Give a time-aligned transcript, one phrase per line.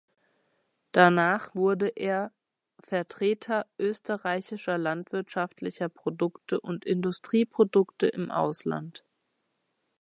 [0.93, 2.31] Danach wurde er
[2.79, 9.05] Vertreter österreichischer landwirtschaftlicher Produkte und Industrieprodukte im Ausland.